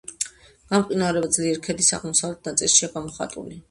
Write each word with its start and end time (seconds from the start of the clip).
გამყინვარება 0.75 1.31
ძლიერ 1.37 1.63
ქედის 1.69 1.93
აღმოსავლეთ 2.01 2.53
ნაწილშია 2.53 2.95
გამოხატული. 2.99 3.59